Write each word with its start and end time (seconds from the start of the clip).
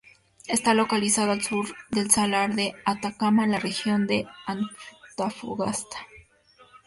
Está 0.47 0.73
localizado 0.73 1.29
al 1.31 1.43
sur 1.43 1.75
del 1.91 2.09
Salar 2.09 2.55
de 2.55 2.73
Atacama, 2.85 3.43
en 3.43 3.51
la 3.51 3.59
Región 3.59 4.07
de 4.07 4.25
Antofagasta. 4.47 5.97